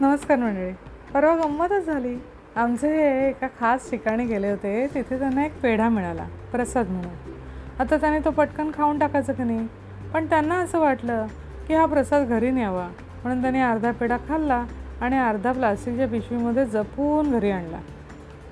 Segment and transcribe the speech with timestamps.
[0.00, 0.72] नमस्कार मंडळी.
[1.14, 2.16] परवा गंमतच झाली.
[2.56, 4.86] आमचे हे एका खास ठिकाणी गेले होते.
[4.94, 7.32] तिथे त्यांना एक पेढा मिळाला प्रसाद म्हणून.
[7.80, 9.68] आता त्याने तो पटकन खाऊन टाकायचं की नाही?
[10.14, 11.26] पण त्यांना असं वाटलं
[11.68, 12.88] की हा प्रसाद घरी न्यावा.
[13.22, 14.64] म्हणून त्यांनी अर्धा पेढा खाल्ला
[15.00, 17.78] आणि अर्धा प्लास्टिकच्या पिशवीमध्ये जपून घरी आणला.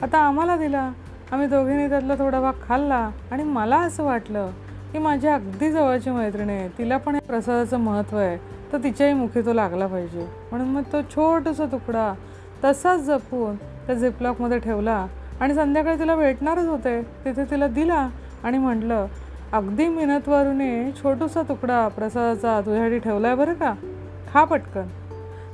[0.02, 0.92] आता आम्हाला दिला.
[1.32, 4.50] आम्ही दोघींनी त्यातला थोडा भाग खाल्ला आणि मला असं वाटलं
[4.92, 6.68] की माझ्या अगदी जवळची मैत्रिणी आहे.
[6.68, 8.57] तिला पण या प्रसादाचं महत्त्व आहे.
[8.72, 10.28] तर तिच्याही मुखी तो लागला पाहिजे.
[10.50, 12.14] म्हणून मग तो छोटासा तुकडा
[12.64, 15.06] तसाच जपून त्या झिपलॉकमध्ये ठेवला
[15.40, 17.02] आणि संध्याकाळी तिला भेटणारच होते.
[17.02, 18.08] तिथे तिला दिला
[18.44, 19.06] आणि म्हटलं
[19.52, 23.74] अगदी मिनतवारूने छोटूसा तुकडा प्रसादाचा तुझ्यासाठी ठेवला आहे बरं का?
[24.32, 24.86] खा पटकन.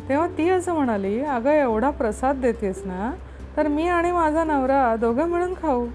[0.08, 3.12] तेव्हा ती असं म्हणाली अगं एवढा प्रसाद देतेस ना
[3.56, 5.86] तर मी आणि माझा नवरा दोघं मिळून खाऊ.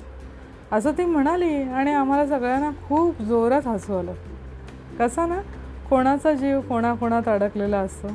[0.71, 4.13] असं ती म्हणाली आणि आम्हाला सगळ्यांना खूप जोरात हसू आलं.
[4.99, 5.39] कसं ना?
[5.89, 8.07] कोणाचा जीव कोणाकोणात अडकलेला असतो?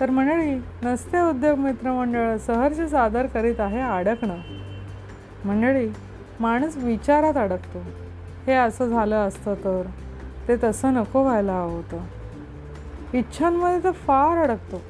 [0.00, 4.36] तर मंडळी नसते उद्योग मित्रमंडळ सहर्ष सादर करीत आहे अडकणं
[5.44, 5.88] मंडळी
[6.40, 7.78] माणूस विचारात अडकतो.
[8.46, 9.82] हे असं झालं असतं तर
[10.48, 11.98] ते तसं नको व्हायला हवं होतं.
[13.12, 14.82] इच्छांमध्ये तर फार अडकतो.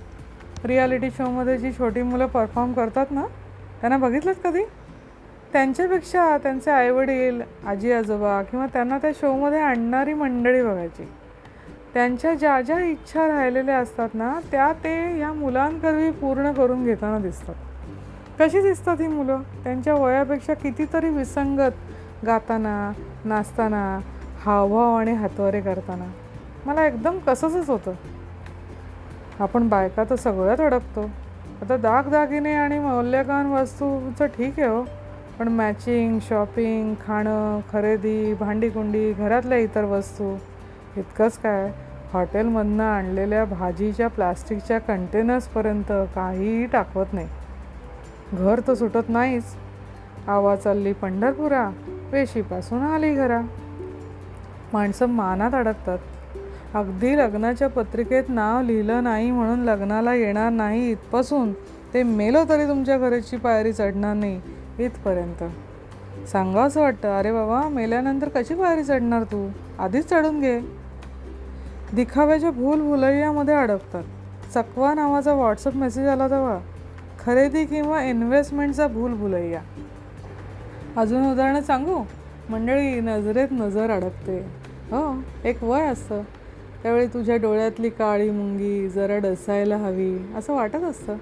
[0.64, 3.24] रियालिटी शोमध्ये जी छोटी मुलं परफॉर्म करतात ना
[3.80, 4.62] त्यांना बघितलंच कधी?
[5.52, 11.08] त्यांच्यापेक्षा त्यांचे आईवडील आजी आजोबा किंवा त्यांना त्या शोमध्ये आणणारी मंडळी बघायची.
[11.94, 17.54] त्यांच्या ज्या ज्या इच्छा राहिलेल्या असतात ना त्या ते या मुलांकरवी पूर्ण करून घेताना दिसतात.
[18.40, 19.42] कशी दिसतात ही मुलं?
[19.64, 22.92] त्यांच्या वयापेक्षा कितीतरी विसंगत गाताना
[23.24, 24.00] नाचताना
[24.44, 26.04] हावभाव आणि हातवारे करताना.
[26.66, 27.92] मला एकदम कसंच होतं.
[29.40, 31.10] आपण बायका तर सगळ्यात अडकतो.
[31.62, 34.84] आता दागदागिने आणि मौल्यवान वस्तूचं ठीक आहे हो
[35.38, 40.36] पण मॅचिंग शॉपिंग खाणं खरेदी भांडीकुंडी घरातल्या इतर वस्तू
[40.96, 41.72] इतकंच काय?
[42.12, 47.28] हॉटेलमधनं आणलेल्या भाजीच्या प्लास्टिकच्या कंटेनर्सपर्यंत काहीही टाकवत नाही.
[48.32, 49.44] घर तर सुटत नाहीच.
[50.28, 51.70] आवा चालली पंढरपुरा?
[52.12, 53.40] वेशीपासून आली घरा.
[54.72, 55.98] माणसं मानात अडकतात.
[56.74, 61.52] अगदी लग्नाच्या पत्रिकेत नाव लिहिलं नाही म्हणून लग्नाला येणार नाही इथपासून.
[61.94, 64.40] ते मेलो तरी तुमच्या घराची पायरी चढणार नाही
[64.78, 65.44] इथपर्यंत.
[66.26, 69.48] सांगावंसं वाटतं अरे बाबा मेल्यानंतर कशी पायरी चढणार तू?
[69.78, 70.83] आधीच चढून घे.
[71.92, 74.02] दिखाव्याच्या भूल भुलैयामध्ये अडकतात.
[74.54, 76.58] चकवा नावाचा व्हॉट्सअप मेसेज आला तेव्हा
[77.26, 79.60] खरेदी किंवा इन्व्हेस्टमेंटचा भूल भुलैया.
[80.96, 82.04] अजून उदाहरणं सांगू?
[82.48, 84.38] मंडळी नजरेत नजर अडकते.
[84.90, 86.22] हो एक वय असतं.
[86.82, 91.16] त्यावेळी तुझ्या डोळ्यातली काळी मुंगी जरा डसायला हवी असं वाटत असतं.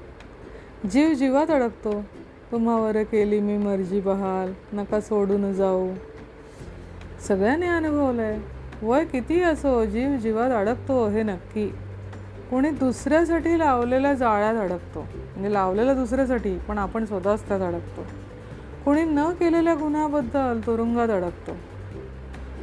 [0.91, 2.05] जीव जीवात अडकतो.
[2.53, 5.89] तुम्हावर केली मी मर्जी बहाल नका सोडून जाऊ.
[7.29, 11.69] सगळ्यांनी अनुभवलं आहे वय किती असो जीव जीवात अडकतो हे नक्की.
[12.51, 15.01] कोणी दुसऱ्यासाठी लावलेल्या जाळ्यात अडकतो.
[15.01, 18.07] म्हणजे लावलेलं दुसऱ्यासाठी पण आपण स्वतःच त्यात अडकतो.
[18.85, 21.53] कोणी न केलेल्या गुन्ह्याबद्दल तुरुंगात अडकतो.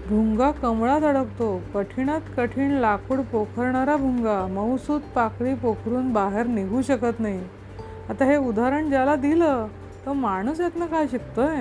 [0.09, 1.61] भुंगा कमळात अडकतो.
[1.73, 7.43] कठीणात कठीण लाकूड पोखरणारा भुंगा मऊसूत पाकळी पोखरून बाहेर निघू शकत नाही.
[8.09, 9.67] आता हे उदाहरण ज्याला दिलं
[10.05, 11.55] तो माणूस यातनं काय शिकतोय?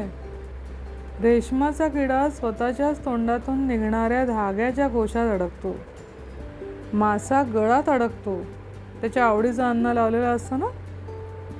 [1.22, 5.76] रेशमाचा किडा स्वतःच्याच तोंडातून निघणाऱ्या धाग्याच्या गोशात अडकतो.
[6.92, 8.42] मासा गळात अडकतो.
[9.00, 10.66] त्याच्या आवडीचं अन्न लावलेलं असतं ना?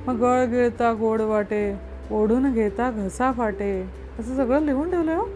[0.07, 1.81] मग गळ गिळता गोड वाटे
[2.11, 5.29] ओढून घेता घसा फाटे असं सगळं लिहून ठेवलं हो.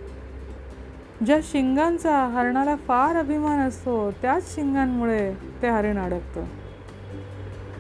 [1.27, 6.44] ज्या शिंगांचा हरणाला फार अभिमान असतो त्याच शिंगांमुळे ते हरिण अडकतं.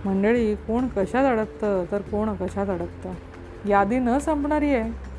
[0.04, 1.84] मंडळी कोण कशात अडकतं?
[1.92, 3.12] तर कोण कशात अडकतं?
[3.68, 5.11] यादी न संपणारी आहे.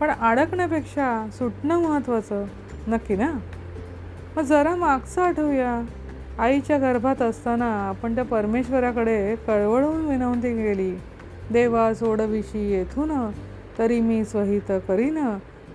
[0.00, 2.44] पण अडकण्यापेक्षा सुटणं महत्त्वाचं
[2.88, 3.32] नक्की ना?
[4.36, 5.84] मग जरा मागचं आठवूया.
[6.38, 10.96] आईच्या गर्भात असताना आपण त्या परमेश्वराकडे कळवळून विनवती केली.
[11.52, 13.30] देवा सोडविशी येथून
[13.78, 15.18] तरी मी स्वहित करीन.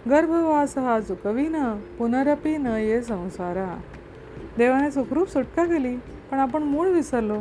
[0.09, 1.55] गर्भवास हा चुकवीन
[1.99, 3.77] पुनरपी न ये संसारा.
[4.57, 5.97] देवाने सुखरूप सुटका केली
[6.31, 7.37] पण आपण मूळ विसरलो.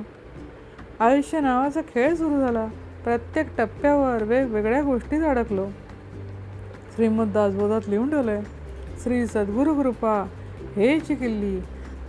[1.01, 2.67] आयुष्य नावाचा खेळ सुरू झाला.
[3.05, 5.67] प्रत्येक टप्प्यावर वेगवेगळ्या गोष्टीत अडकलो.
[6.95, 8.43] श्रीमद दासबोधात लिहून ठेवलं आहे
[9.03, 10.15] श्री सद्गुरु कृपा
[10.77, 11.59] हेची किल्ली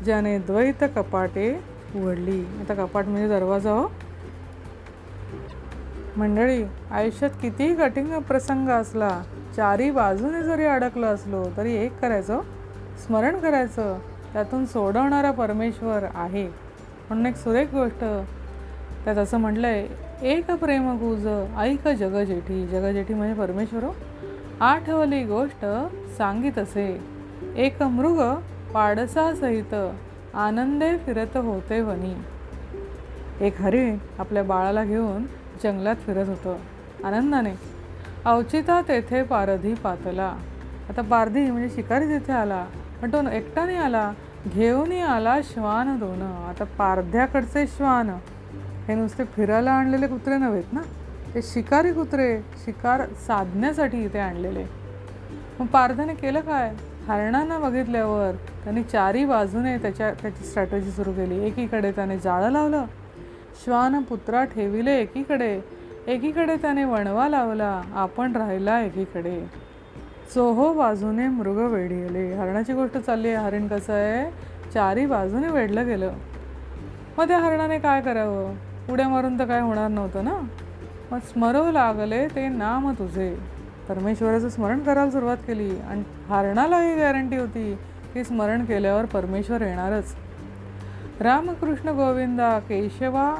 [0.05, 1.51] ज्याने द्वैत कपाटे
[1.95, 2.39] उघडली.
[2.59, 3.87] आता कपाट म्हणजे दरवाजा हो.
[6.17, 9.09] मंडळी आयुष्यात कितीही कठीण प्रसंग असला
[9.55, 12.41] चारी बाजूने जरी अडकलं असलो तरी एक करायचं हो.
[13.05, 13.97] स्मरण करायचं.
[14.33, 16.47] त्यातून सोडवणारा परमेश्वर आहे.
[17.09, 18.03] म्हणून एक सुरेख गोष्ट
[19.05, 19.87] त्यात असं म्हटलं आहे
[20.31, 21.27] एक प्रेम गुज
[21.57, 22.65] ऐक जगजेठी.
[22.67, 23.93] जगजेठी म्हणजे परमेश्वर हो.
[24.61, 25.65] आठवली गोष्ट
[26.17, 26.83] सांगित असे.
[27.57, 28.19] एक मृग
[28.73, 29.73] पाडसासहित
[30.33, 32.13] आनंदे फिरत होते वनी
[33.45, 35.23] एक हरिण आपल्या बाळाला घेऊन
[35.63, 37.53] जंगलात फिरत होतं आनंदाने.
[38.25, 40.31] अवचिता तेथे पारधी पातला.
[40.89, 42.65] आता पारधी म्हणजे शिकारी तिथे आला
[43.01, 44.11] पण तो एकटाने आला
[44.47, 46.21] घेऊनही आला श्वान दोन.
[46.49, 48.09] आता पारध्याकडचे श्वान.
[48.87, 50.81] हे नुसते फिरायला आणलेले कुत्रे नव्हेत ना?
[51.35, 54.65] ते शिकारी कुत्रे शिकार साधण्यासाठी इथे आणलेले.
[55.59, 56.73] मग पारधाने केलं काय?
[57.07, 58.31] हरणांना बघितल्यावर
[58.63, 61.45] त्यांनी चारी बाजूने त्याच्या त्याची स्ट्रॅटजी सुरू केली.
[61.45, 62.85] एकीकडे त्याने जाळं लावलं.
[63.63, 65.61] श्वान पुत्रा ठेविले एकीकडे.
[66.07, 67.81] एकीकडे त्याने वणवा लावला.
[67.93, 69.45] आपण राहिला एकीकडे.
[70.35, 73.45] चोहो बाजूने मृग वेढिले हरणाची गोष्ट चालली आहे.
[73.45, 74.31] हरिण कसं आहे?
[74.73, 76.13] चारी बाजूने वेढलं गेलं.
[77.17, 78.53] मग त्या हरणाने काय करावं?
[78.93, 80.39] उड्या मारून तर काय होणार नव्हतं ना?
[81.11, 83.37] मग स्मरव लागले ते नाम तुझे.
[83.89, 87.77] परमेश्वराचं स्मरण करायला सुरुवात केली आणि हारणाला ही गॅरंटी होती
[88.13, 90.15] की स्मरण केल्यावर परमेश्वर येणारच.
[91.21, 93.35] रामकृष्ण गोविंदा केशवा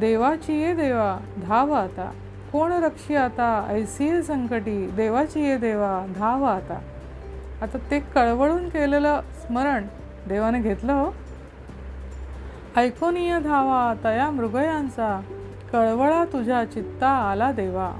[0.00, 2.10] देवाची ये देवा धाव आता.
[2.52, 3.66] कोण रक्षी आता?
[3.68, 6.78] ऐसी संकटी देवाची ये देवा धाव आता.
[7.62, 9.84] आता ते कळवळून केलेलं स्मरण
[10.28, 11.14] देवाने घेतलं हो.
[12.76, 15.20] ऐकोनीय धावा तया मृगयांचा.
[15.72, 17.92] कळवळा तुझ्या चित्ता आला देवा.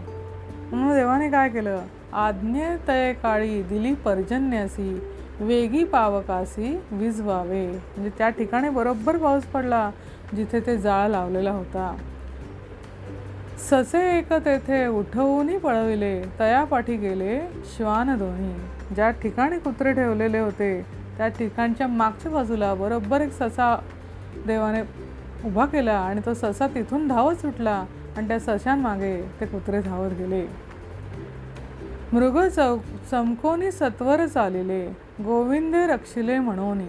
[0.72, 1.80] म्हणून देवाने काय केलं?
[2.12, 5.00] आज्ञे तय काळी दिली पर्जन्यासी
[5.40, 7.66] वेगी पावकासी विजवावे.
[7.66, 9.90] म्हणजे त्या ठिकाणी बरोबर पाऊस पडला
[10.36, 11.96] जिथे ते जाळ लावलेला होता.
[13.70, 17.40] ससे एक तेथे उठवूनही पळविले तया पाठी गेले
[17.76, 18.54] श्वान दोन्ही.
[18.94, 20.86] ज्या ठिकाणी कुत्रे ठेवलेले होते
[21.16, 23.78] त्या ठिकाणच्या मागच्या बाजूला बरोबर एक ससा
[24.46, 24.82] देवाने
[25.44, 27.84] उभा केला आणि तो ससा तिथून धावत सुटला
[28.16, 30.46] आणि त्या सशांमागे ते कुत्रे धावत गेले.
[32.12, 32.76] मृग चौ
[33.10, 34.84] चमकोनी सत्वर चालिले
[35.20, 36.80] गोविंदे रक्षिले म्हणून.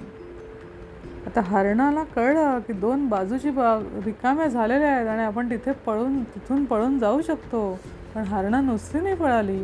[1.28, 3.76] आता हरणाला कळलं की दोन बाजूची बा
[4.06, 7.80] रिकाम्या झालेल्या आहेत आणि आपण तिथे पळून तिथून पळून जाऊ शकतो
[8.16, 9.62] पण हरणं नुसती नाही पळाली.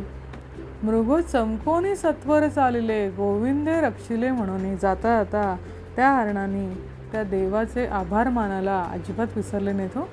[0.83, 5.55] मृग चमकोनी सत्वर चालिले गोविंदे रक्षिले म्हणून जाता जाता
[5.95, 6.67] त्या हरणाने
[7.11, 10.07] त्या देवाचे आभार मानायला अजिबात विसरले नाही तो हो.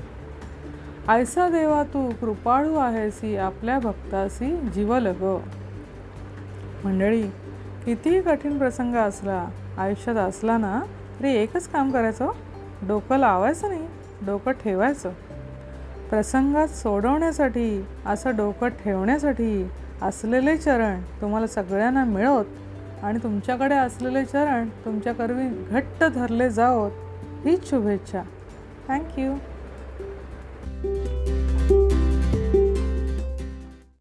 [1.09, 5.25] आयसा देवा तू कृपाळू आहेसी आपल्या भक्तासी जीवलग.
[6.85, 7.23] मंडळी
[7.85, 9.47] कितीही कठीण प्रसंग असला
[9.79, 10.81] आयुष्यात असला ना
[11.21, 12.33] तरी एकच काम करायचं हो.
[12.89, 13.87] डोकं लावायचं नाही
[14.27, 15.11] डोकं ठेवायचं.
[16.11, 19.71] प्रसंगात सोडवण्यासाठी असं डोकं ठेवण्यासाठी
[20.03, 22.45] असलेले चरण तुम्हाला सगळ्यांना मिळवत
[23.05, 26.91] आणि तुमच्याकडे असलेले चरण तुमच्याकरवी घट्ट धरले जावत
[27.47, 28.23] हीच शुभेच्छा.
[28.89, 29.35] थँक्यू